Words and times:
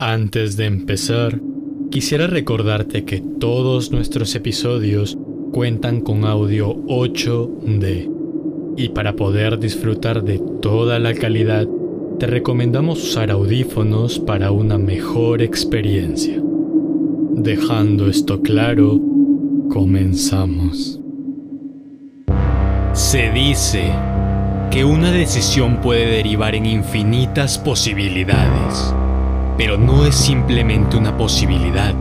Antes 0.00 0.56
de 0.56 0.66
empezar, 0.66 1.40
quisiera 1.90 2.28
recordarte 2.28 3.04
que 3.04 3.20
todos 3.20 3.90
nuestros 3.90 4.32
episodios 4.36 5.18
cuentan 5.52 6.02
con 6.02 6.24
audio 6.24 6.76
8D. 6.86 8.08
Y 8.76 8.90
para 8.90 9.16
poder 9.16 9.58
disfrutar 9.58 10.22
de 10.22 10.40
toda 10.62 11.00
la 11.00 11.14
calidad, 11.14 11.66
te 12.20 12.28
recomendamos 12.28 13.02
usar 13.02 13.32
audífonos 13.32 14.20
para 14.20 14.52
una 14.52 14.78
mejor 14.78 15.42
experiencia. 15.42 16.40
Dejando 17.32 18.08
esto 18.08 18.40
claro, 18.40 19.00
comenzamos. 19.68 21.00
Se 22.92 23.32
dice 23.32 23.90
que 24.70 24.84
una 24.84 25.10
decisión 25.10 25.80
puede 25.80 26.06
derivar 26.06 26.54
en 26.54 26.66
infinitas 26.66 27.58
posibilidades, 27.58 28.94
pero 29.58 29.76
no 29.76 30.06
es 30.06 30.14
simplemente 30.14 30.96
una 30.96 31.16
posibilidad, 31.16 31.92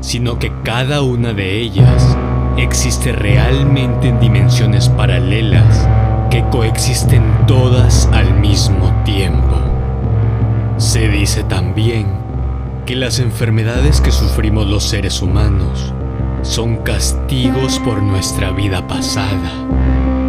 sino 0.00 0.38
que 0.38 0.52
cada 0.62 1.02
una 1.02 1.32
de 1.32 1.58
ellas 1.58 2.16
existe 2.56 3.12
realmente 3.12 4.08
en 4.08 4.20
dimensiones 4.20 4.88
paralelas 4.88 5.88
que 6.30 6.44
coexisten 6.50 7.24
todas 7.48 8.08
al 8.12 8.38
mismo 8.38 8.92
tiempo. 9.04 9.56
Se 10.76 11.08
dice 11.08 11.42
también 11.42 12.06
que 12.86 12.94
las 12.94 13.18
enfermedades 13.18 14.00
que 14.00 14.12
sufrimos 14.12 14.68
los 14.68 14.84
seres 14.84 15.22
humanos 15.22 15.92
son 16.42 16.76
castigos 16.76 17.80
por 17.80 18.00
nuestra 18.00 18.52
vida 18.52 18.86
pasada 18.86 19.50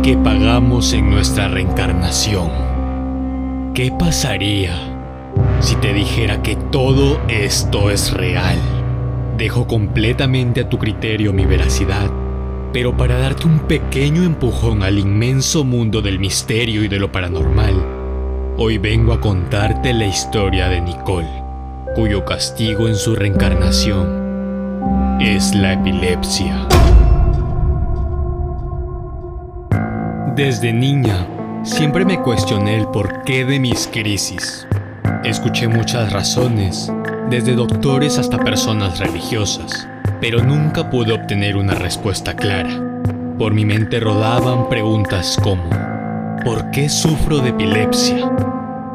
que 0.01 0.17
pagamos 0.17 0.91
en 0.93 1.09
nuestra 1.09 1.47
reencarnación. 1.47 2.49
¿Qué 3.73 3.91
pasaría 3.91 4.92
si 5.63 5.77
te 5.77 5.93
dijera 5.93 6.41
que 6.41 6.57
todo 6.57 7.19
esto 7.29 7.89
es 7.89 8.11
real? 8.11 8.57
Dejo 9.37 9.65
completamente 9.65 10.61
a 10.61 10.69
tu 10.69 10.77
criterio 10.77 11.31
mi 11.31 11.45
veracidad, 11.45 12.11
pero 12.73 12.97
para 12.97 13.17
darte 13.17 13.47
un 13.47 13.59
pequeño 13.59 14.23
empujón 14.23 14.83
al 14.83 14.99
inmenso 14.99 15.63
mundo 15.63 16.01
del 16.01 16.19
misterio 16.19 16.83
y 16.83 16.89
de 16.89 16.99
lo 16.99 17.11
paranormal, 17.11 17.73
hoy 18.57 18.77
vengo 18.77 19.13
a 19.13 19.21
contarte 19.21 19.93
la 19.93 20.05
historia 20.05 20.67
de 20.67 20.81
Nicole, 20.81 21.43
cuyo 21.95 22.25
castigo 22.25 22.89
en 22.89 22.95
su 22.95 23.15
reencarnación 23.15 25.17
es 25.21 25.55
la 25.55 25.73
epilepsia. 25.73 26.67
Desde 30.35 30.73
niña, 30.73 31.25
siempre 31.63 32.03
me 32.03 32.21
cuestioné 32.21 32.75
el 32.75 32.87
porqué 32.87 33.45
de 33.45 33.59
mis 33.59 33.87
crisis. 33.87 34.67
Escuché 35.23 35.67
muchas 35.67 36.11
razones, 36.11 36.91
desde 37.29 37.55
doctores 37.55 38.17
hasta 38.17 38.37
personas 38.37 38.99
religiosas, 38.99 39.87
pero 40.19 40.43
nunca 40.43 40.89
pude 40.89 41.13
obtener 41.13 41.55
una 41.55 41.75
respuesta 41.75 42.35
clara. 42.35 42.69
Por 43.37 43.53
mi 43.53 43.65
mente 43.65 43.99
rodaban 43.99 44.69
preguntas 44.69 45.37
como, 45.41 45.69
¿por 46.43 46.71
qué 46.71 46.89
sufro 46.89 47.39
de 47.39 47.49
epilepsia? 47.49 48.31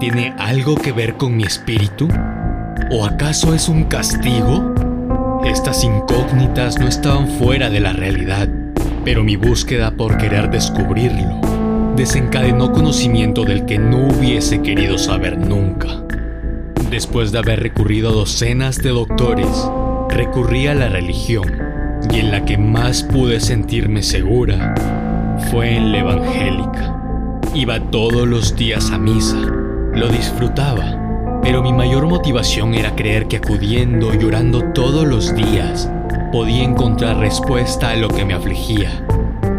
¿Tiene 0.01 0.34
algo 0.39 0.75
que 0.77 0.93
ver 0.93 1.15
con 1.17 1.37
mi 1.37 1.45
espíritu? 1.45 2.09
¿O 2.91 3.05
acaso 3.05 3.55
es 3.55 3.69
un 3.69 3.84
castigo? 3.84 4.75
Estas 5.45 5.83
incógnitas 5.83 6.79
no 6.79 6.89
estaban 6.89 7.27
fuera 7.29 7.71
de 7.71 7.81
la 7.81 7.93
realidad 7.93 8.49
pero 9.05 9.25
mi 9.25 9.37
búsqueda 9.37 9.91
por 9.91 10.19
querer 10.19 10.51
descubrirlo 10.51 11.41
desencadenó 11.99 12.71
conocimiento 12.71 13.45
del 13.45 13.65
que 13.65 13.77
no 13.77 14.06
hubiese 14.06 14.62
querido 14.62 14.99
saber 14.99 15.37
nunca. 15.37 15.89
Después 16.91 17.33
de 17.33 17.39
haber 17.39 17.61
recurrido 17.61 18.08
a 18.08 18.12
docenas 18.12 18.78
de 18.78 18.91
doctores, 18.91 19.48
recurrí 20.08 20.69
a 20.69 20.75
la 20.75 20.89
religión 20.89 21.44
y 22.11 22.19
en 22.19 22.31
la 22.31 22.47
que 22.47 22.56
más 22.56 23.03
pude 23.03 23.41
sentirme 23.41 24.03
segura 24.03 24.75
fue 25.50 25.77
en 25.77 25.93
la 25.93 25.98
evangélica. 25.98 26.94
Iba 27.54 27.81
todos 27.91 28.27
los 28.27 28.56
días 28.56 28.91
a 28.91 28.98
misa, 28.98 29.37
lo 29.37 30.09
disfrutaba, 30.09 31.41
pero 31.43 31.62
mi 31.62 31.75
mayor 31.75 32.06
motivación 32.06 32.75
era 32.75 32.97
creer 32.97 33.28
que 33.28 33.37
acudiendo 33.37 34.15
y 34.15 34.19
llorando 34.19 34.72
todos 34.72 35.06
los 35.06 35.34
días 35.34 35.91
podía 36.32 36.65
encontrar 36.65 37.19
respuesta 37.19 37.91
a 37.91 37.97
lo 37.97 38.09
que 38.09 38.25
me 38.25 38.32
afligía 38.32 39.06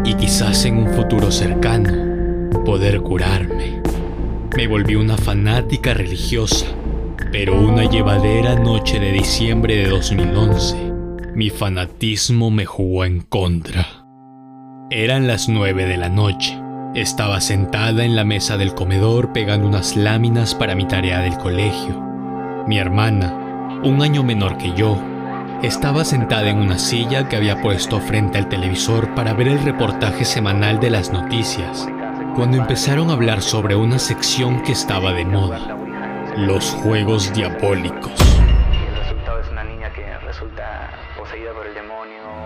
y 0.04 0.14
quizás 0.14 0.64
en 0.64 0.78
un 0.78 0.88
futuro 0.94 1.30
cercano 1.30 1.92
poder 2.64 3.00
curarme. 3.00 3.80
Me 4.56 4.66
volví 4.66 4.96
una 4.96 5.16
fanática 5.16 5.94
religiosa, 5.94 6.66
pero 7.32 7.60
una 7.60 7.84
llevadera 7.84 8.56
noche 8.56 8.98
de 8.98 9.12
diciembre 9.12 9.76
de 9.76 9.88
2011, 9.88 10.92
mi 11.34 11.48
fanatismo 11.48 12.50
me 12.50 12.66
jugó 12.66 13.04
en 13.04 13.20
contra. 13.20 13.86
Eran 14.90 15.28
las 15.28 15.48
nueve 15.48 15.86
de 15.86 15.96
la 15.96 16.08
noche. 16.08 16.60
Estaba 16.96 17.40
sentada 17.40 18.04
en 18.04 18.16
la 18.16 18.24
mesa 18.24 18.56
del 18.56 18.74
comedor 18.74 19.32
pegando 19.32 19.68
unas 19.68 19.96
láminas 19.96 20.56
para 20.56 20.74
mi 20.74 20.86
tarea 20.88 21.20
del 21.20 21.38
colegio. 21.38 22.00
Mi 22.66 22.78
hermana, 22.78 23.80
un 23.84 24.02
año 24.02 24.24
menor 24.24 24.58
que 24.58 24.72
yo, 24.74 25.00
estaba 25.62 26.04
sentada 26.04 26.50
en 26.50 26.58
una 26.58 26.78
silla 26.78 27.28
que 27.28 27.36
había 27.36 27.62
puesto 27.62 28.00
frente 28.00 28.38
al 28.38 28.48
televisor 28.48 29.14
para 29.14 29.34
ver 29.34 29.46
el 29.46 29.62
reportaje 29.62 30.24
semanal 30.24 30.80
de 30.80 30.90
las 30.90 31.12
noticias, 31.12 31.88
cuando 32.34 32.56
empezaron 32.56 33.10
a 33.10 33.12
hablar 33.12 33.40
sobre 33.40 33.76
una 33.76 34.00
sección 34.00 34.62
que 34.62 34.72
estaba 34.72 35.12
de 35.12 35.24
moda, 35.24 35.79
los 36.36 36.70
juegos 36.70 37.32
diabólicos. 37.32 38.12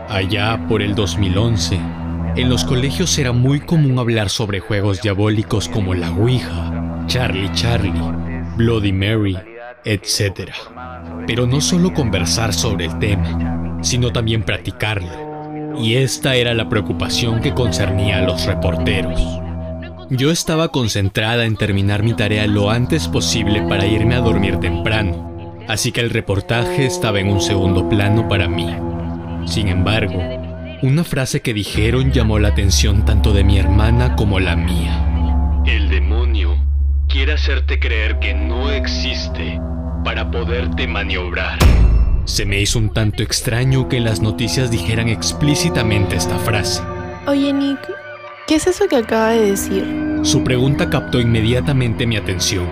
Allá 0.08 0.66
por 0.68 0.82
el 0.82 0.94
2011, 0.94 1.78
en 2.36 2.48
los 2.48 2.64
colegios 2.64 3.16
era 3.18 3.32
muy 3.32 3.60
común 3.60 3.98
hablar 3.98 4.28
sobre 4.28 4.60
juegos 4.60 5.02
diabólicos 5.02 5.68
como 5.68 5.94
la 5.94 6.10
Ouija, 6.10 7.04
Charlie 7.06 7.50
Charlie, 7.52 7.92
Bloody 8.56 8.92
Mary, 8.92 9.36
etc. 9.84 10.50
Pero 11.26 11.46
no 11.46 11.60
solo 11.60 11.92
conversar 11.92 12.52
sobre 12.52 12.86
el 12.86 12.98
tema, 12.98 13.78
sino 13.82 14.12
también 14.12 14.42
practicarlo. 14.42 15.74
Y 15.78 15.96
esta 15.96 16.36
era 16.36 16.54
la 16.54 16.68
preocupación 16.68 17.40
que 17.40 17.52
concernía 17.52 18.18
a 18.18 18.22
los 18.22 18.46
reporteros. 18.46 19.43
Yo 20.16 20.30
estaba 20.30 20.68
concentrada 20.68 21.44
en 21.44 21.56
terminar 21.56 22.04
mi 22.04 22.14
tarea 22.14 22.46
lo 22.46 22.70
antes 22.70 23.08
posible 23.08 23.62
para 23.62 23.84
irme 23.84 24.14
a 24.14 24.20
dormir 24.20 24.60
temprano, 24.60 25.58
así 25.66 25.90
que 25.90 26.02
el 26.02 26.10
reportaje 26.10 26.86
estaba 26.86 27.18
en 27.18 27.30
un 27.30 27.40
segundo 27.40 27.88
plano 27.88 28.28
para 28.28 28.46
mí. 28.46 28.72
Sin 29.44 29.66
embargo, 29.66 30.22
una 30.82 31.02
frase 31.02 31.42
que 31.42 31.52
dijeron 31.52 32.12
llamó 32.12 32.38
la 32.38 32.48
atención 32.48 33.04
tanto 33.04 33.32
de 33.32 33.42
mi 33.42 33.58
hermana 33.58 34.14
como 34.14 34.38
la 34.38 34.54
mía. 34.54 35.64
El 35.66 35.88
demonio 35.88 36.64
quiere 37.08 37.32
hacerte 37.32 37.80
creer 37.80 38.20
que 38.20 38.34
no 38.34 38.70
existe 38.70 39.60
para 40.04 40.30
poderte 40.30 40.86
maniobrar. 40.86 41.58
Se 42.24 42.46
me 42.46 42.60
hizo 42.60 42.78
un 42.78 42.90
tanto 42.90 43.24
extraño 43.24 43.88
que 43.88 43.98
las 43.98 44.20
noticias 44.20 44.70
dijeran 44.70 45.08
explícitamente 45.08 46.14
esta 46.14 46.38
frase. 46.38 46.82
Oye 47.26 47.52
Nick, 47.52 47.80
¿qué 48.46 48.56
es 48.56 48.66
eso 48.66 48.86
que 48.88 48.96
acaba 48.96 49.30
de 49.30 49.50
decir? 49.50 50.20
Su 50.22 50.44
pregunta 50.44 50.90
captó 50.90 51.20
inmediatamente 51.20 52.06
mi 52.06 52.16
atención. 52.16 52.68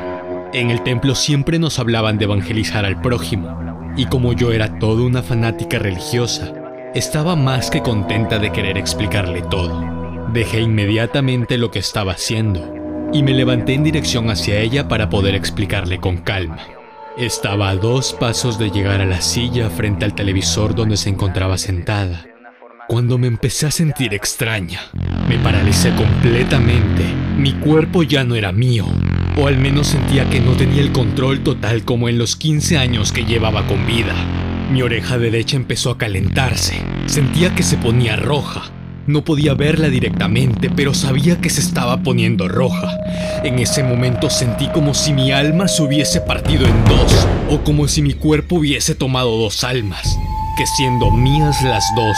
En 0.52 0.70
el 0.70 0.82
templo 0.82 1.14
siempre 1.14 1.58
nos 1.58 1.78
hablaban 1.78 2.18
de 2.18 2.24
evangelizar 2.24 2.84
al 2.84 3.00
prójimo, 3.00 3.58
y 3.96 4.06
como 4.06 4.32
yo 4.32 4.52
era 4.52 4.78
toda 4.78 5.02
una 5.02 5.22
fanática 5.22 5.78
religiosa, 5.78 6.52
estaba 6.94 7.36
más 7.36 7.70
que 7.70 7.82
contenta 7.82 8.38
de 8.38 8.52
querer 8.52 8.76
explicarle 8.76 9.42
todo. 9.42 10.28
Dejé 10.32 10.60
inmediatamente 10.60 11.58
lo 11.58 11.70
que 11.70 11.78
estaba 11.78 12.12
haciendo 12.12 12.74
y 13.12 13.22
me 13.22 13.32
levanté 13.32 13.74
en 13.74 13.84
dirección 13.84 14.30
hacia 14.30 14.58
ella 14.60 14.88
para 14.88 15.10
poder 15.10 15.34
explicarle 15.34 15.98
con 15.98 16.18
calma. 16.18 16.58
Estaba 17.18 17.68
a 17.68 17.76
dos 17.76 18.14
pasos 18.14 18.58
de 18.58 18.70
llegar 18.70 19.02
a 19.02 19.06
la 19.06 19.20
silla 19.20 19.68
frente 19.68 20.06
al 20.06 20.14
televisor 20.14 20.74
donde 20.74 20.96
se 20.96 21.10
encontraba 21.10 21.58
sentada, 21.58 22.24
cuando 22.88 23.18
me 23.18 23.26
empecé 23.26 23.66
a 23.66 23.70
sentir 23.70 24.14
extraña. 24.14 24.80
Me 25.28 25.38
paralicé 25.38 25.94
completamente. 25.94 27.04
Mi 27.36 27.52
cuerpo 27.52 28.02
ya 28.02 28.24
no 28.24 28.34
era 28.34 28.52
mío, 28.52 28.86
o 29.36 29.46
al 29.46 29.58
menos 29.58 29.88
sentía 29.88 30.28
que 30.28 30.40
no 30.40 30.52
tenía 30.52 30.82
el 30.82 30.92
control 30.92 31.40
total 31.40 31.84
como 31.84 32.08
en 32.08 32.18
los 32.18 32.36
15 32.36 32.78
años 32.78 33.12
que 33.12 33.24
llevaba 33.24 33.66
con 33.66 33.86
vida. 33.86 34.14
Mi 34.70 34.82
oreja 34.82 35.18
derecha 35.18 35.56
empezó 35.56 35.90
a 35.90 35.98
calentarse. 35.98 36.82
Sentía 37.06 37.54
que 37.54 37.62
se 37.62 37.76
ponía 37.76 38.16
roja 38.16 38.70
no 39.06 39.24
podía 39.24 39.54
verla 39.54 39.88
directamente, 39.88 40.70
pero 40.70 40.94
sabía 40.94 41.40
que 41.40 41.50
se 41.50 41.60
estaba 41.60 42.02
poniendo 42.02 42.48
roja. 42.48 42.96
En 43.42 43.58
ese 43.58 43.82
momento 43.82 44.30
sentí 44.30 44.68
como 44.68 44.94
si 44.94 45.12
mi 45.12 45.32
alma 45.32 45.66
se 45.66 45.82
hubiese 45.82 46.20
partido 46.20 46.66
en 46.66 46.84
dos, 46.84 47.26
o 47.50 47.64
como 47.64 47.88
si 47.88 48.00
mi 48.00 48.14
cuerpo 48.14 48.56
hubiese 48.56 48.94
tomado 48.94 49.36
dos 49.38 49.64
almas, 49.64 50.16
que 50.56 50.66
siendo 50.66 51.10
mías 51.10 51.62
las 51.62 51.84
dos, 51.96 52.16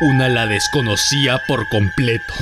una 0.00 0.28
la 0.28 0.46
desconocía 0.46 1.38
por 1.46 1.68
completo. 1.68 2.34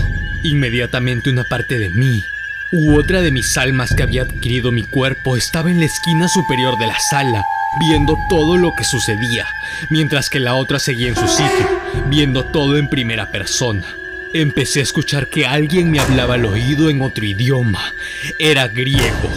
Inmediatamente 0.42 1.30
una 1.30 1.44
parte 1.44 1.78
de 1.78 1.90
mí, 1.90 2.24
u 2.70 2.96
otra 2.96 3.20
de 3.20 3.32
mis 3.32 3.56
almas 3.56 3.94
que 3.94 4.02
había 4.02 4.22
adquirido 4.22 4.70
mi 4.70 4.84
cuerpo, 4.84 5.36
estaba 5.36 5.70
en 5.70 5.80
la 5.80 5.86
esquina 5.86 6.28
superior 6.28 6.78
de 6.78 6.86
la 6.86 6.98
sala, 6.98 7.44
viendo 7.80 8.16
todo 8.28 8.56
lo 8.56 8.74
que 8.74 8.84
sucedía, 8.84 9.46
mientras 9.90 10.30
que 10.30 10.38
la 10.38 10.54
otra 10.54 10.78
seguía 10.78 11.08
en 11.08 11.16
su 11.16 11.26
sitio, 11.26 11.68
viendo 12.06 12.44
todo 12.44 12.78
en 12.78 12.88
primera 12.88 13.30
persona. 13.30 13.86
Empecé 14.34 14.80
a 14.80 14.84
escuchar 14.84 15.28
que 15.28 15.46
alguien 15.46 15.90
me 15.90 16.00
hablaba 16.00 16.34
al 16.34 16.44
oído 16.44 16.90
en 16.90 17.02
otro 17.02 17.24
idioma. 17.24 17.94
Era 18.38 18.68
griego. 18.68 19.30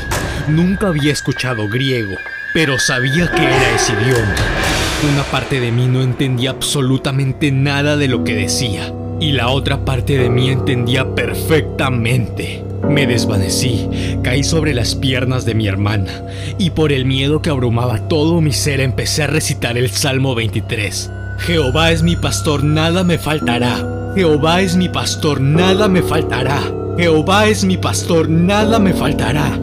Nunca 0.47 0.87
había 0.87 1.13
escuchado 1.13 1.69
griego, 1.69 2.17
pero 2.53 2.77
sabía 2.77 3.31
que 3.31 3.43
era 3.43 3.75
ese 3.75 3.93
idioma. 3.93 4.35
Una 5.03 5.23
parte 5.23 5.59
de 5.59 5.71
mí 5.71 5.87
no 5.87 6.03
entendía 6.03 6.51
absolutamente 6.51 7.51
nada 7.51 7.97
de 7.97 8.07
lo 8.07 8.23
que 8.23 8.35
decía, 8.35 8.93
y 9.19 9.31
la 9.31 9.49
otra 9.49 9.83
parte 9.83 10.15
de 10.15 10.29
mí 10.29 10.49
entendía 10.49 11.15
perfectamente. 11.15 12.63
Me 12.87 13.07
desvanecí, 13.07 13.89
caí 14.23 14.43
sobre 14.43 14.75
las 14.75 14.93
piernas 14.93 15.43
de 15.43 15.55
mi 15.55 15.67
hermana, 15.67 16.23
y 16.59 16.69
por 16.69 16.91
el 16.91 17.05
miedo 17.05 17.41
que 17.41 17.49
abrumaba 17.49 18.07
todo 18.07 18.41
mi 18.41 18.53
ser 18.53 18.79
empecé 18.79 19.23
a 19.23 19.27
recitar 19.27 19.75
el 19.75 19.89
Salmo 19.89 20.35
23. 20.35 21.09
Jehová 21.39 21.91
es 21.91 22.03
mi 22.03 22.15
pastor, 22.15 22.63
nada 22.63 23.03
me 23.03 23.17
faltará. 23.17 23.83
Jehová 24.13 24.61
es 24.61 24.75
mi 24.75 24.87
pastor, 24.87 25.41
nada 25.41 25.87
me 25.87 26.03
faltará. 26.03 26.61
Jehová 26.99 27.47
es 27.47 27.63
mi 27.63 27.77
pastor, 27.77 28.29
nada 28.29 28.77
me 28.77 28.93
faltará. 28.93 29.59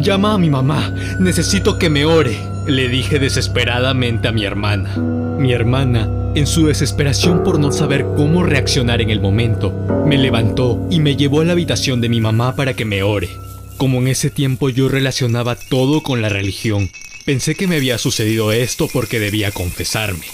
Llama 0.00 0.34
a 0.34 0.38
mi 0.38 0.50
mamá, 0.50 0.92
necesito 1.20 1.78
que 1.78 1.90
me 1.90 2.04
ore, 2.04 2.36
le 2.70 2.88
dije 2.88 3.18
desesperadamente 3.18 4.28
a 4.28 4.32
mi 4.32 4.44
hermana. 4.44 4.96
Mi 4.96 5.52
hermana, 5.52 6.08
en 6.34 6.46
su 6.46 6.66
desesperación 6.66 7.42
por 7.42 7.58
no 7.58 7.72
saber 7.72 8.04
cómo 8.16 8.44
reaccionar 8.44 9.00
en 9.00 9.10
el 9.10 9.20
momento, 9.20 9.72
me 10.06 10.18
levantó 10.18 10.86
y 10.90 11.00
me 11.00 11.16
llevó 11.16 11.40
a 11.40 11.44
la 11.44 11.52
habitación 11.52 12.00
de 12.00 12.08
mi 12.08 12.20
mamá 12.20 12.54
para 12.54 12.74
que 12.74 12.84
me 12.84 13.02
ore. 13.02 13.30
Como 13.76 13.98
en 13.98 14.08
ese 14.08 14.30
tiempo 14.30 14.68
yo 14.68 14.88
relacionaba 14.88 15.56
todo 15.56 16.02
con 16.02 16.22
la 16.22 16.28
religión, 16.28 16.90
pensé 17.24 17.54
que 17.54 17.66
me 17.66 17.76
había 17.76 17.98
sucedido 17.98 18.52
esto 18.52 18.88
porque 18.92 19.18
debía 19.18 19.50
confesarme. 19.50 20.26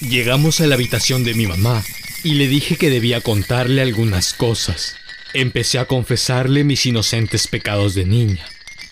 Llegamos 0.00 0.60
a 0.60 0.66
la 0.66 0.74
habitación 0.74 1.24
de 1.24 1.34
mi 1.34 1.46
mamá 1.46 1.82
y 2.22 2.34
le 2.34 2.48
dije 2.48 2.76
que 2.76 2.90
debía 2.90 3.20
contarle 3.20 3.80
algunas 3.80 4.34
cosas. 4.34 4.96
Empecé 5.32 5.78
a 5.78 5.86
confesarle 5.86 6.64
mis 6.64 6.84
inocentes 6.86 7.46
pecados 7.46 7.94
de 7.94 8.04
niña. 8.04 8.44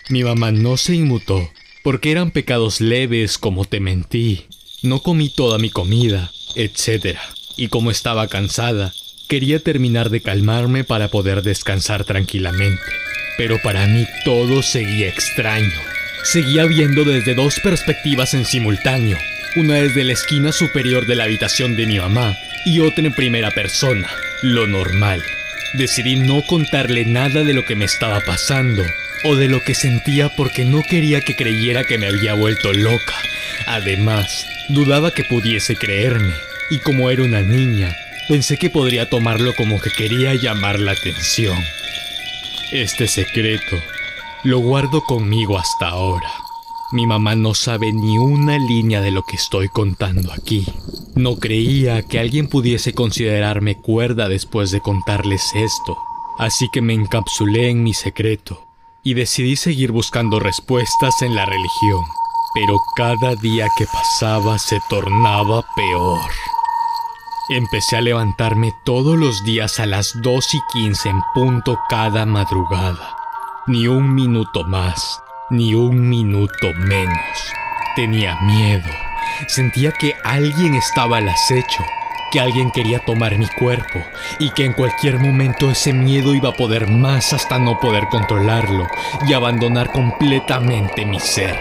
Mi 0.09 0.23
mamá 0.23 0.51
no 0.51 0.77
se 0.77 0.95
inmutó, 0.95 1.51
porque 1.87 2.11
eran 2.11 2.31
pecados 2.31 2.81
leves 2.81 3.37
como 3.37 3.63
te 3.63 3.79
mentí, 3.79 4.43
no 4.81 4.99
comí 4.99 5.29
toda 5.29 5.57
mi 5.57 5.69
comida, 5.69 6.33
etc. 6.53 7.15
Y 7.55 7.69
como 7.69 7.91
estaba 7.91 8.27
cansada, 8.27 8.91
quería 9.29 9.59
terminar 9.59 10.09
de 10.09 10.19
calmarme 10.19 10.83
para 10.83 11.07
poder 11.07 11.43
descansar 11.43 12.03
tranquilamente. 12.03 12.83
Pero 13.37 13.61
para 13.63 13.87
mí 13.87 14.05
todo 14.25 14.63
seguía 14.63 15.07
extraño. 15.07 15.79
Seguía 16.25 16.65
viendo 16.65 17.05
desde 17.05 17.35
dos 17.35 17.61
perspectivas 17.61 18.33
en 18.33 18.43
simultáneo, 18.43 19.17
una 19.55 19.75
desde 19.75 20.03
la 20.03 20.11
esquina 20.11 20.51
superior 20.51 21.07
de 21.07 21.15
la 21.15 21.23
habitación 21.23 21.77
de 21.77 21.85
mi 21.85 21.99
mamá 21.99 22.35
y 22.65 22.81
otra 22.81 23.05
en 23.05 23.13
primera 23.13 23.51
persona, 23.51 24.09
lo 24.41 24.67
normal. 24.67 25.23
Decidí 25.75 26.17
no 26.17 26.41
contarle 26.45 27.05
nada 27.05 27.45
de 27.45 27.53
lo 27.53 27.63
que 27.63 27.77
me 27.77 27.85
estaba 27.85 28.19
pasando 28.19 28.83
o 29.23 29.35
de 29.35 29.47
lo 29.47 29.61
que 29.61 29.73
sentía 29.73 30.29
porque 30.35 30.65
no 30.65 30.81
quería 30.83 31.21
que 31.21 31.35
creyera 31.35 31.83
que 31.83 31.97
me 31.97 32.07
había 32.07 32.33
vuelto 32.33 32.73
loca. 32.73 33.15
Además, 33.67 34.45
dudaba 34.69 35.11
que 35.11 35.23
pudiese 35.23 35.75
creerme, 35.75 36.33
y 36.69 36.79
como 36.79 37.09
era 37.09 37.23
una 37.23 37.41
niña, 37.41 37.95
pensé 38.27 38.57
que 38.57 38.69
podría 38.69 39.09
tomarlo 39.09 39.55
como 39.55 39.79
que 39.79 39.89
quería 39.89 40.33
llamar 40.35 40.79
la 40.79 40.91
atención. 40.91 41.57
Este 42.71 43.07
secreto 43.07 43.77
lo 44.43 44.59
guardo 44.59 45.01
conmigo 45.01 45.57
hasta 45.57 45.87
ahora. 45.87 46.31
Mi 46.91 47.05
mamá 47.05 47.35
no 47.35 47.53
sabe 47.53 47.91
ni 47.91 48.17
una 48.17 48.57
línea 48.57 49.01
de 49.01 49.11
lo 49.11 49.23
que 49.23 49.35
estoy 49.35 49.67
contando 49.67 50.31
aquí. 50.31 50.65
No 51.15 51.37
creía 51.37 52.03
que 52.03 52.19
alguien 52.19 52.47
pudiese 52.47 52.93
considerarme 52.93 53.75
cuerda 53.75 54.29
después 54.29 54.71
de 54.71 54.79
contarles 54.79 55.51
esto, 55.55 55.97
así 56.37 56.69
que 56.71 56.81
me 56.81 56.93
encapsulé 56.93 57.69
en 57.69 57.83
mi 57.83 57.93
secreto 57.93 58.66
y 59.07 59.13
decidí 59.13 59.55
seguir 59.55 59.93
buscando 59.93 60.37
respuestas 60.37 61.21
en 61.21 61.33
la 61.33 61.45
religión. 61.45 62.03
Pero 62.53 62.77
cada 62.97 63.35
día 63.35 63.69
que 63.77 63.85
pasaba 63.85 64.59
se 64.59 64.81
tornaba 64.89 65.63
peor. 65.77 66.29
Empecé 67.47 67.95
a 67.95 68.01
levantarme 68.01 68.73
todos 68.83 69.17
los 69.17 69.45
días 69.45 69.79
a 69.79 69.85
las 69.85 70.11
2 70.21 70.55
y 70.55 70.59
15 70.73 71.07
en 71.07 71.21
punto 71.33 71.79
cada 71.87 72.25
madrugada. 72.25 73.15
Ni 73.65 73.87
un 73.87 74.13
minuto 74.13 74.65
más, 74.65 75.21
ni 75.51 75.73
un 75.73 76.09
minuto 76.09 76.73
menos. 76.75 77.53
Tenía 77.95 78.37
miedo. 78.41 78.91
Sentía 79.47 79.93
que 79.93 80.15
alguien 80.25 80.75
estaba 80.75 81.19
al 81.19 81.29
acecho 81.29 81.85
que 82.31 82.39
alguien 82.39 82.71
quería 82.71 82.99
tomar 82.99 83.37
mi 83.37 83.47
cuerpo 83.47 83.99
y 84.39 84.49
que 84.51 84.65
en 84.65 84.73
cualquier 84.73 85.19
momento 85.19 85.71
ese 85.71 85.93
miedo 85.93 86.33
iba 86.33 86.49
a 86.49 86.53
poder 86.53 86.87
más 86.89 87.33
hasta 87.33 87.59
no 87.59 87.79
poder 87.79 88.07
controlarlo 88.09 88.87
y 89.27 89.33
abandonar 89.33 89.91
completamente 89.91 91.05
mi 91.05 91.19
ser. 91.19 91.57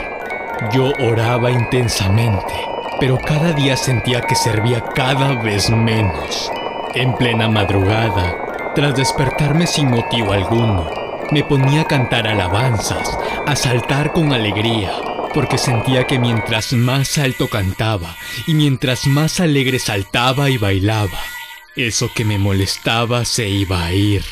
Yo 0.72 0.92
oraba 0.98 1.50
intensamente, 1.50 2.54
pero 2.98 3.18
cada 3.18 3.52
día 3.52 3.76
sentía 3.76 4.22
que 4.22 4.34
servía 4.34 4.80
cada 4.94 5.34
vez 5.42 5.70
menos. 5.70 6.50
En 6.94 7.14
plena 7.14 7.48
madrugada, 7.48 8.72
tras 8.74 8.96
despertarme 8.96 9.66
sin 9.66 9.90
motivo 9.90 10.32
alguno, 10.32 10.90
me 11.30 11.42
ponía 11.42 11.82
a 11.82 11.86
cantar 11.86 12.26
alabanzas, 12.26 13.18
a 13.46 13.56
saltar 13.56 14.12
con 14.12 14.32
alegría, 14.32 14.92
porque 15.36 15.58
sentía 15.58 16.06
que 16.06 16.18
mientras 16.18 16.72
más 16.72 17.18
alto 17.18 17.48
cantaba 17.48 18.16
y 18.46 18.54
mientras 18.54 19.06
más 19.06 19.38
alegre 19.38 19.78
saltaba 19.78 20.48
y 20.48 20.56
bailaba, 20.56 21.20
eso 21.76 22.10
que 22.14 22.24
me 22.24 22.38
molestaba 22.38 23.26
se 23.26 23.46
iba 23.46 23.84
a 23.84 23.92
ir. 23.92 24.24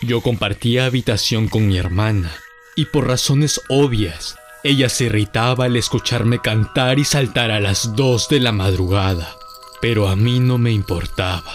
Yo 0.00 0.20
compartía 0.20 0.86
habitación 0.86 1.48
con 1.48 1.66
mi 1.66 1.76
hermana 1.76 2.32
y 2.76 2.84
por 2.84 3.08
razones 3.08 3.60
obvias, 3.68 4.36
ella 4.62 4.88
se 4.90 5.06
irritaba 5.06 5.64
al 5.64 5.74
escucharme 5.74 6.38
cantar 6.38 7.00
y 7.00 7.04
saltar 7.04 7.50
a 7.50 7.58
las 7.58 7.96
dos 7.96 8.28
de 8.28 8.38
la 8.38 8.52
madrugada, 8.52 9.36
pero 9.80 10.06
a 10.06 10.14
mí 10.14 10.38
no 10.38 10.56
me 10.56 10.70
importaba. 10.70 11.52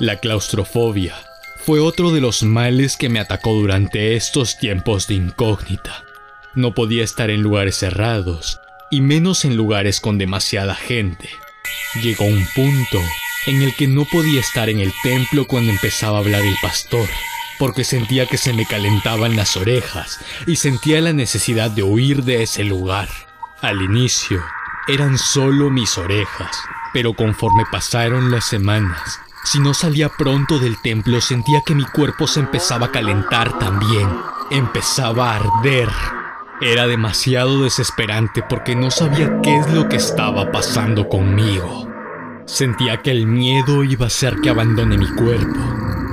La 0.00 0.18
claustrofobia 0.18 1.14
fue 1.64 1.78
otro 1.78 2.10
de 2.10 2.20
los 2.20 2.42
males 2.42 2.96
que 2.96 3.08
me 3.08 3.20
atacó 3.20 3.52
durante 3.52 4.16
estos 4.16 4.58
tiempos 4.58 5.06
de 5.06 5.14
incógnita. 5.14 6.06
No 6.54 6.74
podía 6.74 7.02
estar 7.02 7.30
en 7.30 7.40
lugares 7.40 7.76
cerrados, 7.76 8.60
y 8.90 9.00
menos 9.00 9.46
en 9.46 9.56
lugares 9.56 10.00
con 10.00 10.18
demasiada 10.18 10.74
gente. 10.74 11.30
Llegó 12.02 12.26
un 12.26 12.46
punto 12.54 13.00
en 13.46 13.62
el 13.62 13.74
que 13.74 13.88
no 13.88 14.04
podía 14.04 14.40
estar 14.40 14.68
en 14.68 14.78
el 14.78 14.92
templo 15.02 15.46
cuando 15.46 15.72
empezaba 15.72 16.18
a 16.18 16.20
hablar 16.20 16.42
el 16.42 16.56
pastor, 16.60 17.08
porque 17.58 17.84
sentía 17.84 18.26
que 18.26 18.36
se 18.36 18.52
me 18.52 18.66
calentaban 18.66 19.34
las 19.34 19.56
orejas 19.56 20.20
y 20.46 20.56
sentía 20.56 21.00
la 21.00 21.14
necesidad 21.14 21.70
de 21.70 21.82
huir 21.82 22.22
de 22.22 22.42
ese 22.42 22.64
lugar. 22.64 23.08
Al 23.62 23.80
inicio, 23.80 24.42
eran 24.88 25.16
solo 25.16 25.70
mis 25.70 25.96
orejas, 25.96 26.54
pero 26.92 27.14
conforme 27.14 27.64
pasaron 27.72 28.30
las 28.30 28.44
semanas, 28.44 29.20
si 29.44 29.58
no 29.58 29.72
salía 29.72 30.10
pronto 30.10 30.58
del 30.58 30.80
templo 30.82 31.18
sentía 31.22 31.62
que 31.64 31.74
mi 31.74 31.84
cuerpo 31.84 32.26
se 32.26 32.40
empezaba 32.40 32.86
a 32.86 32.92
calentar 32.92 33.58
también, 33.58 34.06
empezaba 34.50 35.32
a 35.32 35.36
arder 35.36 35.88
era 36.62 36.86
demasiado 36.86 37.64
desesperante 37.64 38.42
porque 38.48 38.76
no 38.76 38.90
sabía 38.90 39.40
qué 39.42 39.56
es 39.56 39.72
lo 39.72 39.88
que 39.88 39.96
estaba 39.96 40.52
pasando 40.52 41.08
conmigo. 41.08 41.88
Sentía 42.46 43.02
que 43.02 43.10
el 43.10 43.26
miedo 43.26 43.82
iba 43.82 44.04
a 44.04 44.08
hacer 44.08 44.36
que 44.42 44.50
abandone 44.50 44.96
mi 44.96 45.08
cuerpo, 45.14 45.60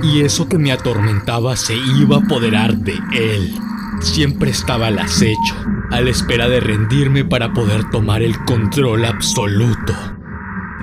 y 0.02 0.20
eso 0.20 0.48
que 0.48 0.58
me 0.58 0.72
atormentaba 0.72 1.56
se 1.56 1.74
iba 1.76 2.16
a 2.16 2.20
apoderar 2.20 2.76
de 2.76 2.98
él. 3.12 3.54
Siempre 4.00 4.50
estaba 4.50 4.88
al 4.88 4.98
acecho, 4.98 5.54
a 5.90 6.00
la 6.00 6.10
espera 6.10 6.48
de 6.48 6.60
rendirme 6.60 7.24
para 7.24 7.52
poder 7.52 7.88
tomar 7.90 8.22
el 8.22 8.36
control 8.44 9.04
absoluto. 9.04 9.94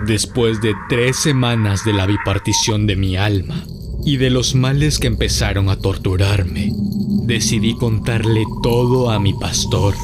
Después 0.06 0.62
de 0.62 0.76
tres 0.88 1.18
semanas 1.18 1.84
de 1.84 1.94
la 1.94 2.06
bipartición 2.06 2.88
de 2.88 2.96
mi 2.96 3.18
alma 3.18 3.64
y 4.06 4.18
de 4.18 4.30
los 4.30 4.56
males 4.56 5.00
que 5.00 5.08
empezaron 5.08 5.70
a 5.70 5.78
torturarme, 5.78 6.72
decidí 7.08 7.74
contarle 7.76 8.44
todo 8.62 9.10
a 9.10 9.20
mi 9.20 9.34
pastor. 9.34 9.96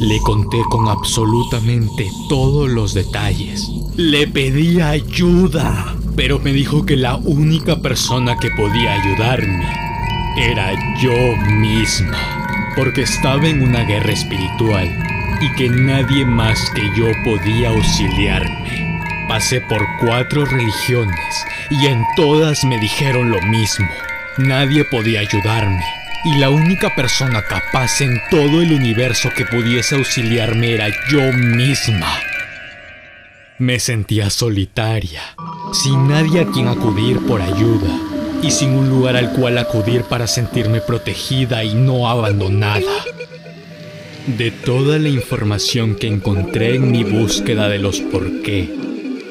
Le 0.00 0.20
conté 0.20 0.58
con 0.70 0.88
absolutamente 0.88 2.08
todos 2.28 2.68
los 2.70 2.94
detalles. 2.94 3.68
Le 3.96 4.28
pedí 4.28 4.80
ayuda, 4.80 5.96
pero 6.14 6.38
me 6.38 6.52
dijo 6.52 6.86
que 6.86 6.96
la 6.96 7.16
única 7.16 7.80
persona 7.80 8.36
que 8.36 8.50
podía 8.50 8.92
ayudarme 8.92 9.66
era 10.36 10.72
yo 11.00 11.36
misma, 11.58 12.72
porque 12.76 13.02
estaba 13.02 13.48
en 13.48 13.62
una 13.62 13.84
guerra 13.84 14.12
espiritual 14.12 14.88
y 15.40 15.52
que 15.54 15.68
nadie 15.68 16.24
más 16.24 16.70
que 16.70 16.82
yo 16.96 17.06
podía 17.24 17.70
auxiliarme. 17.70 19.00
Pasé 19.28 19.60
por 19.62 19.84
cuatro 20.00 20.44
religiones 20.44 21.44
y 21.70 21.86
en 21.86 22.04
todas 22.14 22.62
me 22.64 22.78
dijeron 22.78 23.30
lo 23.30 23.42
mismo. 23.42 23.88
Nadie 24.38 24.84
podía 24.84 25.20
ayudarme 25.20 25.82
y 26.26 26.38
la 26.38 26.50
única 26.50 26.92
persona 26.96 27.42
capaz 27.42 28.00
en 28.00 28.20
todo 28.32 28.60
el 28.60 28.72
universo 28.72 29.30
que 29.36 29.44
pudiese 29.44 29.94
auxiliarme 29.94 30.72
era 30.72 30.88
yo 31.08 31.32
misma. 31.32 32.18
Me 33.58 33.78
sentía 33.78 34.28
solitaria, 34.30 35.22
sin 35.72 36.08
nadie 36.08 36.40
a 36.40 36.46
quien 36.46 36.66
acudir 36.66 37.20
por 37.20 37.40
ayuda 37.40 38.00
y 38.42 38.50
sin 38.50 38.70
un 38.70 38.90
lugar 38.90 39.16
al 39.16 39.34
cual 39.34 39.56
acudir 39.56 40.02
para 40.02 40.26
sentirme 40.26 40.80
protegida 40.80 41.62
y 41.62 41.74
no 41.74 42.08
abandonada. 42.08 43.04
De 44.26 44.50
toda 44.50 44.98
la 44.98 45.08
información 45.08 45.94
que 45.94 46.08
encontré 46.08 46.74
en 46.74 46.90
mi 46.90 47.04
búsqueda 47.04 47.68
de 47.68 47.78
los 47.78 48.00
por 48.00 48.42
qué, 48.42 48.68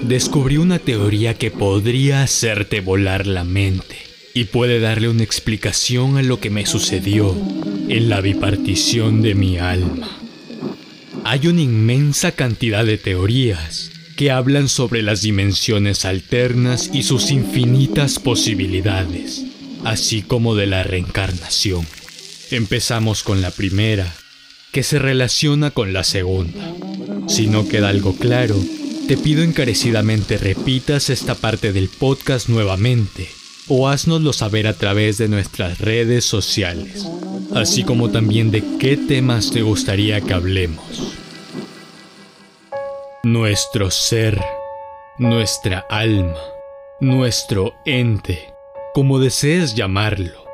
descubrí 0.02 0.56
una 0.56 0.80
teoría 0.80 1.34
que 1.34 1.52
podría 1.52 2.24
hacerte 2.24 2.80
volar 2.80 3.28
la 3.28 3.44
mente 3.44 4.15
y 4.36 4.44
puede 4.44 4.82
darle 4.82 5.08
una 5.08 5.24
explicación 5.24 6.18
a 6.18 6.22
lo 6.22 6.42
que 6.42 6.50
me 6.50 6.66
sucedió 6.66 7.34
en 7.88 8.10
la 8.10 8.20
bipartición 8.20 9.22
de 9.22 9.34
mi 9.34 9.58
alma. 9.58 10.10
Hay 11.24 11.48
una 11.48 11.62
inmensa 11.62 12.34
cantidad 12.34 12.86
de 12.86 12.98
teorías 12.98 13.92
que 14.18 14.32
hablan 14.32 14.68
sobre 14.68 15.04
las 15.04 15.22
dimensiones 15.22 16.04
alternas 16.04 16.90
y 16.92 17.04
sus 17.04 17.32
infinitas 17.32 18.20
posibilidades, 18.20 19.46
así 19.86 20.22
como 20.22 20.54
de 20.54 20.68
la 20.68 20.84
reencarnación. 20.84 21.88
Empezamos 22.52 23.24
con 23.24 23.42
la 23.42 23.52
primera, 23.52 24.14
que 24.74 24.84
se 24.84 25.00
relaciona 25.00 25.72
con 25.72 25.94
la 25.94 26.04
segunda. 26.04 26.74
Si 27.30 27.48
no 27.48 27.70
queda 27.70 27.88
algo 27.88 28.14
claro, 28.18 28.62
te 29.08 29.16
pido 29.16 29.44
encarecidamente 29.44 30.38
repitas 30.38 31.10
esta 31.10 31.36
parte 31.36 31.72
del 31.72 31.88
podcast 31.88 32.50
nuevamente 32.50 33.30
o 33.68 33.88
haznoslo 33.88 34.34
saber 34.34 34.68
a 34.68 34.74
través 34.74 35.18
de 35.18 35.28
nuestras 35.28 35.80
redes 35.80 36.26
sociales, 36.26 37.08
así 37.54 37.84
como 37.84 38.12
también 38.12 38.52
de 38.52 38.64
qué 38.80 38.98
temas 38.98 39.52
te 39.52 39.62
gustaría 39.62 40.22
que 40.22 40.34
hablemos. 40.34 41.18
Nuestro 43.24 43.90
ser, 43.90 44.40
nuestra 45.18 45.86
alma, 45.90 46.40
nuestro 47.00 47.74
ente, 47.86 48.54
como 48.94 49.20
desees 49.20 49.74
llamarlo, 49.74 50.46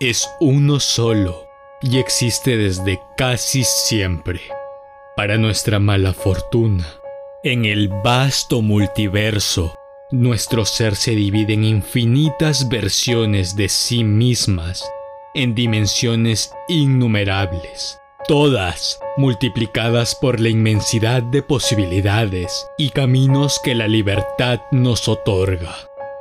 es 0.00 0.28
uno 0.40 0.80
solo 0.80 1.46
y 1.82 1.98
existe 1.98 2.56
desde 2.56 3.00
casi 3.16 3.64
siempre. 3.64 4.40
Para 5.14 5.38
nuestra 5.38 5.78
mala 5.78 6.12
fortuna, 6.12 6.86
en 7.42 7.64
el 7.64 7.88
vasto 7.88 8.60
multiverso, 8.60 9.74
nuestro 10.10 10.64
ser 10.64 10.96
se 10.96 11.12
divide 11.12 11.54
en 11.54 11.64
infinitas 11.64 12.68
versiones 12.68 13.56
de 13.56 13.68
sí 13.68 14.04
mismas, 14.04 14.84
en 15.34 15.54
dimensiones 15.54 16.52
innumerables 16.68 18.00
todas 18.26 18.98
multiplicadas 19.16 20.14
por 20.14 20.40
la 20.40 20.48
inmensidad 20.48 21.22
de 21.22 21.42
posibilidades 21.42 22.68
y 22.76 22.90
caminos 22.90 23.60
que 23.62 23.74
la 23.74 23.86
libertad 23.86 24.60
nos 24.72 25.08
otorga. 25.08 25.74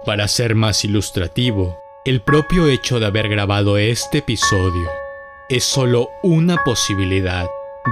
Para 0.05 0.27
ser 0.27 0.55
más 0.55 0.85
ilustrativo, 0.85 1.79
el 2.05 2.21
propio 2.21 2.67
hecho 2.67 2.99
de 2.99 3.07
haber 3.07 3.27
grabado 3.27 3.77
este 3.77 4.19
episodio 4.19 4.87
es 5.49 5.63
solo 5.63 6.09
una 6.21 6.63
posibilidad 6.63 7.47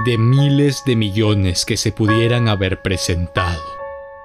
de 0.06 0.18
miles 0.18 0.82
de 0.86 0.96
millones 0.96 1.64
que 1.64 1.76
se 1.76 1.90
pudieran 1.90 2.48
haber 2.48 2.82
presentado. 2.82 3.73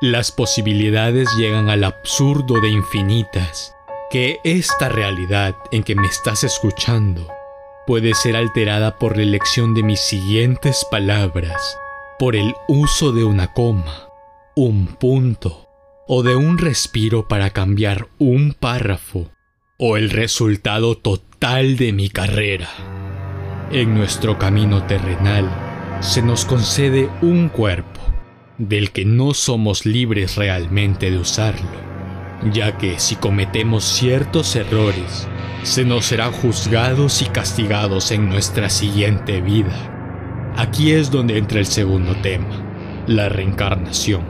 Las 0.02 0.32
posibilidades 0.32 1.28
llegan 1.38 1.70
al 1.70 1.84
absurdo 1.84 2.62
de 2.62 2.70
infinitas, 2.70 3.76
que 4.10 4.40
esta 4.46 4.88
realidad 4.88 5.58
en 5.74 5.84
que 5.84 5.94
me 5.94 6.08
estás 6.08 6.46
escuchando 6.46 7.28
puede 7.86 8.14
ser 8.14 8.38
alterada 8.38 8.98
por 8.98 9.18
la 9.18 9.24
elección 9.24 9.74
de 9.74 9.84
mis 9.84 10.00
siguientes 10.00 10.88
palabras, 10.90 11.78
por 12.18 12.38
el 12.38 12.56
uso 12.70 13.12
de 13.12 13.26
una 13.26 13.52
coma, 13.52 14.08
un 14.56 14.88
punto 14.88 15.68
o 16.08 16.24
de 16.24 16.38
un 16.38 16.58
respiro 16.58 17.28
para 17.28 17.50
cambiar 17.50 18.08
un 18.20 18.54
párrafo 18.54 19.30
o 19.78 19.98
el 19.98 20.12
resultado 20.12 20.96
total 20.96 21.76
de 21.76 21.92
mi 21.92 22.10
carrera. 22.10 22.70
En 23.70 23.96
nuestro 23.96 24.40
camino 24.40 24.82
terrenal 24.84 25.50
se 26.00 26.22
nos 26.22 26.46
concede 26.46 27.10
un 27.22 27.50
cuerpo 27.50 28.00
del 28.60 28.92
que 28.92 29.06
no 29.06 29.34
somos 29.34 29.86
libres 29.86 30.36
realmente 30.36 31.10
de 31.10 31.18
usarlo, 31.18 31.70
ya 32.54 32.78
que 32.78 33.00
si 33.00 33.16
cometemos 33.16 33.86
ciertos 33.86 34.54
errores, 34.56 35.28
se 35.64 35.86
nos 35.86 36.06
serán 36.06 36.34
juzgados 36.34 37.22
y 37.22 37.26
castigados 37.26 38.12
en 38.12 38.28
nuestra 38.28 38.70
siguiente 38.70 39.40
vida. 39.40 40.54
Aquí 40.58 40.92
es 40.92 41.10
donde 41.10 41.38
entra 41.38 41.60
el 41.60 41.66
segundo 41.66 42.16
tema, 42.18 43.06
la 43.08 43.30
reencarnación. 43.30 44.24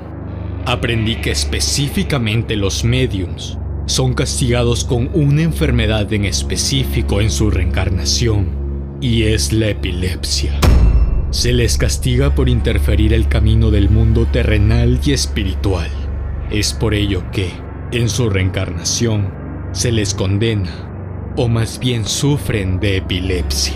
Aprendí 0.66 1.16
que 1.16 1.32
específicamente 1.32 2.56
los 2.56 2.84
mediums 2.84 3.58
son 3.88 4.14
castigados 4.14 4.84
con 4.84 5.10
una 5.14 5.42
enfermedad 5.42 6.14
en 6.14 6.26
específico 6.26 7.20
en 7.20 7.32
su 7.32 7.50
reencarnación, 7.50 8.48
y 9.02 9.24
es 9.24 9.52
la 9.52 9.70
epilepsia. 9.70 10.60
Se 11.32 11.54
les 11.54 11.78
castiga 11.78 12.34
por 12.34 12.50
interferir 12.50 13.14
el 13.14 13.28
camino 13.28 13.70
del 13.70 13.92
mundo 13.92 14.26
terrenal 14.26 15.00
y 15.06 15.12
espiritual. 15.12 15.90
Es 16.50 16.74
por 16.74 16.96
ello 16.96 17.24
que, 17.32 17.52
en 17.92 18.10
su 18.10 18.32
reencarnación, 18.32 19.32
se 19.72 19.92
les 19.92 20.16
condena 20.16 20.90
o 21.38 21.48
más 21.48 21.80
bien 21.80 22.06
sufren 22.06 22.80
de 22.80 22.98
epilepsia. 22.98 23.76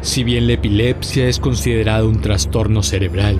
Si 0.00 0.24
bien 0.24 0.48
la 0.48 0.54
epilepsia 0.54 1.28
es 1.28 1.38
considerada 1.38 2.04
un 2.04 2.20
trastorno 2.20 2.82
cerebral, 2.82 3.38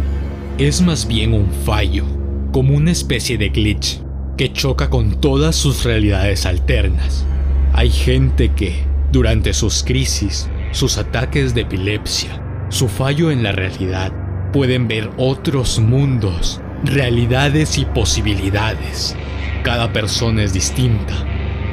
es 0.58 0.80
más 0.80 1.08
bien 1.08 1.34
un 1.34 1.50
fallo, 1.50 2.04
como 2.52 2.76
una 2.76 2.92
especie 2.92 3.36
de 3.36 3.48
glitch 3.48 4.00
que 4.36 4.52
choca 4.52 4.90
con 4.90 5.20
todas 5.20 5.56
sus 5.56 5.82
realidades 5.82 6.46
alternas. 6.46 7.26
Hay 7.72 7.90
gente 7.90 8.52
que, 8.54 8.84
durante 9.10 9.54
sus 9.54 9.82
crisis, 9.82 10.48
sus 10.70 10.98
ataques 10.98 11.52
de 11.52 11.62
epilepsia, 11.62 12.40
su 12.70 12.88
fallo 12.88 13.30
en 13.30 13.42
la 13.42 13.52
realidad, 13.52 14.12
pueden 14.52 14.88
ver 14.88 15.10
otros 15.16 15.80
mundos, 15.80 16.60
realidades 16.84 17.78
y 17.78 17.84
posibilidades. 17.84 19.16
Cada 19.64 19.92
persona 19.92 20.44
es 20.44 20.52
distinta 20.52 21.14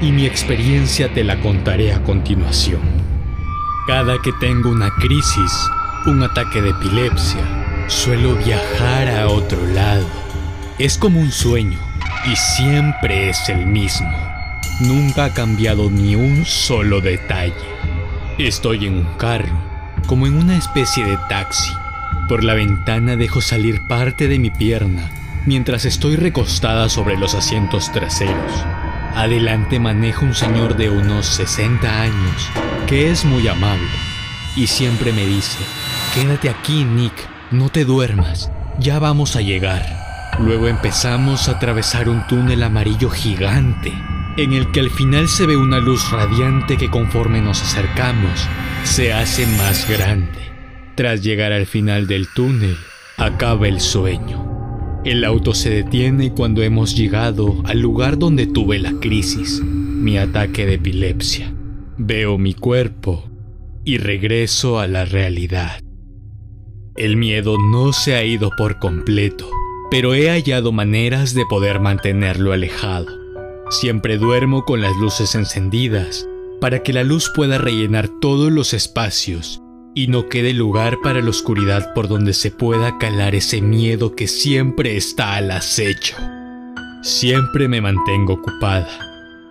y 0.02 0.12
mi 0.12 0.26
experiencia 0.26 1.14
te 1.14 1.24
la 1.24 1.40
contaré 1.40 1.94
a 1.94 2.04
continuación. 2.04 2.82
Cada 3.88 4.22
que 4.22 4.32
tengo 4.40 4.70
una 4.70 4.90
crisis, 5.00 5.70
un 6.08 6.24
ataque 6.24 6.62
de 6.62 6.72
epilepsia, 6.72 7.86
suelo 7.88 8.36
viajar 8.36 9.08
a 9.08 9.30
otro 9.30 9.66
lado. 9.68 10.06
Es 10.80 10.98
como 10.98 11.20
un 11.20 11.32
sueño 11.32 11.80
y 12.26 12.36
siempre 12.36 13.30
es 13.30 13.50
el 13.50 13.68
mismo. 13.68 14.12
Nunca 14.82 15.26
ha 15.26 15.34
cambiado 15.34 15.90
ni 15.90 16.16
un 16.16 16.44
solo 16.46 17.02
detalle. 17.02 17.54
Estoy 18.38 18.88
en 18.88 18.98
un 18.98 19.18
carro, 19.18 19.67
como 20.08 20.26
en 20.26 20.36
una 20.36 20.58
especie 20.58 21.06
de 21.06 21.18
taxi. 21.30 21.72
Por 22.28 22.44
la 22.44 22.56
ventana 22.56 23.16
dejo 23.16 23.42
salir 23.42 23.82
parte 23.88 24.28
de 24.28 24.40
mi 24.40 24.50
pierna 24.50 25.12
mientras 25.46 25.86
estoy 25.86 26.16
recostada 26.16 26.90
sobre 26.90 27.18
los 27.18 27.36
asientos 27.36 27.92
traseros. 27.92 28.52
Adelante 29.16 29.80
maneja 29.80 30.26
un 30.26 30.36
señor 30.36 30.76
de 30.76 30.90
unos 30.90 31.26
60 31.26 32.02
años, 32.02 32.50
que 32.86 33.10
es 33.10 33.26
muy 33.26 33.48
amable, 33.48 33.88
y 34.56 34.68
siempre 34.68 35.14
me 35.14 35.26
dice, 35.26 35.58
quédate 36.14 36.50
aquí, 36.50 36.84
Nick, 36.84 37.14
no 37.50 37.70
te 37.70 37.86
duermas, 37.86 38.52
ya 38.80 39.00
vamos 39.00 39.36
a 39.36 39.42
llegar. 39.42 39.86
Luego 40.40 40.68
empezamos 40.68 41.48
a 41.48 41.54
atravesar 41.54 42.10
un 42.10 42.28
túnel 42.28 42.62
amarillo 42.62 43.10
gigante, 43.10 43.94
en 44.38 44.54
el 44.54 44.72
que 44.72 44.80
al 44.80 44.92
final 44.92 45.28
se 45.28 45.48
ve 45.48 45.58
una 45.58 45.80
luz 45.80 46.12
radiante 46.12 46.78
que 46.78 46.90
conforme 46.90 47.42
nos 47.42 47.62
acercamos, 47.62 48.48
se 48.84 49.12
hace 49.12 49.48
más 49.58 49.90
grande. 49.90 50.40
Tras 50.96 51.24
llegar 51.24 51.52
al 51.52 51.66
final 51.66 52.06
del 52.08 52.28
túnel, 52.34 52.78
acaba 53.18 53.68
el 53.68 53.80
sueño. 53.82 55.02
El 55.04 55.24
auto 55.24 55.56
se 55.56 55.70
detiene 55.70 56.34
cuando 56.34 56.62
hemos 56.62 56.96
llegado 56.96 57.62
al 57.66 57.80
lugar 57.80 58.20
donde 58.20 58.46
tuve 58.46 58.78
la 58.78 58.94
crisis, 59.00 59.62
mi 59.64 60.18
ataque 60.18 60.66
de 60.66 60.76
epilepsia. 60.76 61.52
Veo 61.98 62.38
mi 62.38 62.54
cuerpo 62.54 63.28
y 63.84 63.98
regreso 63.98 64.80
a 64.80 64.88
la 64.88 65.06
realidad. 65.06 65.80
El 66.96 67.18
miedo 67.18 67.58
no 67.58 67.94
se 67.94 68.16
ha 68.16 68.24
ido 68.24 68.52
por 68.58 68.80
completo, 68.80 69.50
pero 69.90 70.14
he 70.14 70.30
hallado 70.30 70.72
maneras 70.72 71.34
de 71.34 71.46
poder 71.46 71.80
mantenerlo 71.80 72.54
alejado. 72.54 73.17
Siempre 73.70 74.18
duermo 74.18 74.64
con 74.64 74.82
las 74.82 74.96
luces 74.96 75.36
encendidas 75.36 76.28
para 76.62 76.84
que 76.84 76.94
la 76.94 77.04
luz 77.04 77.30
pueda 77.36 77.58
rellenar 77.58 78.08
todos 78.22 78.50
los 78.50 78.74
espacios 78.74 79.62
y 79.94 80.08
no 80.08 80.30
quede 80.30 80.54
lugar 80.54 81.00
para 81.04 81.22
la 81.22 81.30
oscuridad 81.30 81.94
por 81.94 82.08
donde 82.08 82.34
se 82.34 82.50
pueda 82.50 82.98
calar 82.98 83.36
ese 83.36 83.62
miedo 83.62 84.16
que 84.16 84.28
siempre 84.28 84.96
está 84.96 85.36
al 85.36 85.52
acecho. 85.52 86.16
Siempre 87.04 87.68
me 87.68 87.82
mantengo 87.82 88.34
ocupada, 88.34 88.88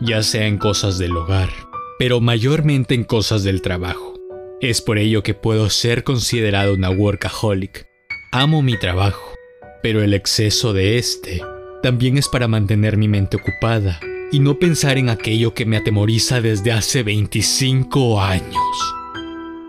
ya 0.01 0.23
sea 0.23 0.47
en 0.47 0.57
cosas 0.57 0.97
del 0.99 1.15
hogar, 1.15 1.51
pero 1.99 2.21
mayormente 2.21 2.95
en 2.95 3.05
cosas 3.05 3.43
del 3.45 3.61
trabajo. 3.61 4.15
Es 4.63 4.81
por 4.81 4.97
ello 4.97 5.23
que 5.23 5.35
puedo 5.35 5.69
ser 5.69 6.05
considerado 6.05 6.73
una 6.73 6.89
workaholic. 6.91 7.87
Amo 8.33 8.63
mi 8.63 8.79
trabajo, 8.79 9.35
pero 9.83 10.03
el 10.03 10.15
exceso 10.15 10.73
de 10.73 10.97
este 10.97 11.43
también 11.83 12.17
es 12.17 12.29
para 12.29 12.49
mantener 12.49 12.97
mi 12.97 13.09
mente 13.09 13.37
ocupada 13.37 14.01
y 14.33 14.41
no 14.41 14.59
pensar 14.59 14.99
en 14.99 15.09
aquello 15.09 15.55
que 15.55 15.67
me 15.67 15.77
atemoriza 15.77 16.41
desde 16.41 16.73
hace 16.73 17.03
25 17.03 18.21
años. 18.21 18.95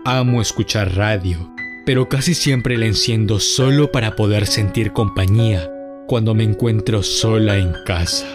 Amo 0.04 0.40
escuchar 0.40 0.96
radio, 0.96 1.52
pero 1.86 2.08
casi 2.08 2.34
siempre 2.34 2.76
la 2.76 2.86
enciendo 2.86 3.40
solo 3.40 3.92
para 3.92 4.16
poder 4.16 4.46
sentir 4.46 4.92
compañía 4.92 5.70
cuando 6.06 6.34
me 6.34 6.44
encuentro 6.44 7.02
sola 7.02 7.58
en 7.58 7.72
casa. 7.84 8.26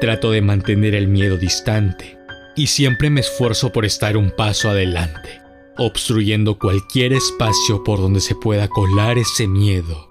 Trato 0.00 0.30
de 0.30 0.40
mantener 0.40 0.94
el 0.94 1.08
miedo 1.08 1.36
distante 1.36 2.18
y 2.56 2.68
siempre 2.68 3.10
me 3.10 3.20
esfuerzo 3.20 3.72
por 3.72 3.84
estar 3.84 4.16
un 4.16 4.30
paso 4.30 4.70
adelante, 4.70 5.40
obstruyendo 5.76 6.58
cualquier 6.58 7.12
espacio 7.12 7.82
por 7.84 8.00
donde 8.00 8.20
se 8.20 8.34
pueda 8.34 8.68
colar 8.68 9.18
ese 9.18 9.46
miedo 9.46 10.10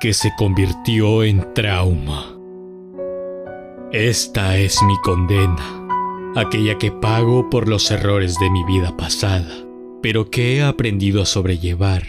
que 0.00 0.14
se 0.14 0.30
convirtió 0.36 1.22
en 1.22 1.52
trauma. 1.54 2.43
Esta 3.94 4.58
es 4.58 4.82
mi 4.82 4.96
condena, 5.02 5.86
aquella 6.34 6.76
que 6.78 6.90
pago 6.90 7.48
por 7.48 7.68
los 7.68 7.92
errores 7.92 8.36
de 8.40 8.50
mi 8.50 8.64
vida 8.64 8.96
pasada, 8.96 9.54
pero 10.02 10.30
que 10.30 10.56
he 10.56 10.64
aprendido 10.64 11.22
a 11.22 11.26
sobrellevar 11.26 12.02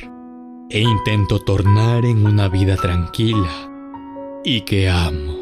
e 0.72 0.80
intento 0.80 1.38
tornar 1.38 2.04
en 2.06 2.26
una 2.26 2.48
vida 2.48 2.76
tranquila 2.76 3.70
y 4.44 4.62
que 4.62 4.90
amo. 4.90 5.38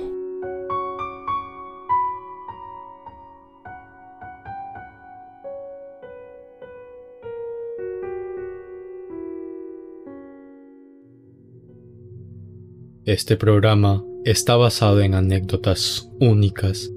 Este 13.05 13.37
programa 13.37 14.03
está 14.25 14.55
basado 14.55 15.01
en 15.01 15.15
anécdotas 15.15 16.09
únicas 16.19 16.91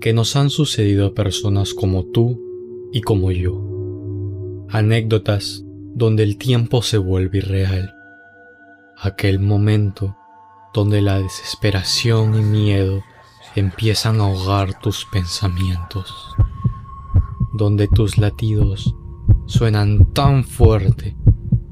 que 0.00 0.12
nos 0.12 0.36
han 0.36 0.48
sucedido 0.48 1.06
a 1.06 1.14
personas 1.14 1.74
como 1.74 2.04
tú 2.06 2.40
y 2.92 3.00
como 3.00 3.32
yo. 3.32 3.60
Anécdotas 4.68 5.64
donde 5.94 6.22
el 6.22 6.38
tiempo 6.38 6.82
se 6.82 6.98
vuelve 6.98 7.38
irreal. 7.38 7.94
Aquel 8.96 9.40
momento 9.40 10.16
donde 10.72 11.02
la 11.02 11.20
desesperación 11.20 12.36
y 12.36 12.42
miedo 12.42 13.02
empiezan 13.56 14.20
a 14.20 14.24
ahogar 14.24 14.78
tus 14.80 15.04
pensamientos, 15.06 16.14
donde 17.54 17.88
tus 17.88 18.18
latidos 18.18 18.94
suenan 19.46 20.12
tan 20.12 20.44
fuerte 20.44 21.16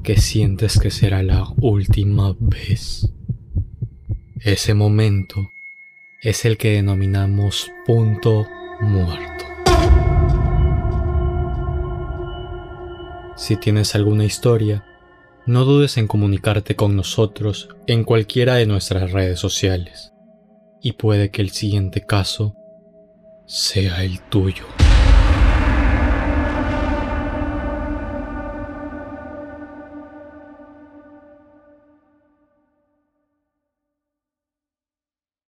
que 0.03 0.17
sientes 0.17 0.79
que 0.79 0.91
será 0.91 1.23
la 1.23 1.47
última 1.61 2.35
vez. 2.39 3.13
Ese 4.47 4.73
momento 4.73 5.51
es 6.21 6.45
el 6.45 6.55
que 6.55 6.71
denominamos 6.71 7.69
punto 7.85 8.47
muerto. 8.79 9.43
Si 13.35 13.57
tienes 13.57 13.93
alguna 13.93 14.23
historia, 14.23 14.85
no 15.45 15.65
dudes 15.65 15.97
en 15.97 16.07
comunicarte 16.07 16.77
con 16.77 16.95
nosotros 16.95 17.67
en 17.87 18.05
cualquiera 18.05 18.55
de 18.55 18.67
nuestras 18.67 19.11
redes 19.11 19.37
sociales. 19.37 20.13
Y 20.81 20.93
puede 20.93 21.29
que 21.29 21.41
el 21.41 21.49
siguiente 21.49 22.05
caso 22.05 22.55
sea 23.47 24.01
el 24.05 24.21
tuyo. 24.29 24.63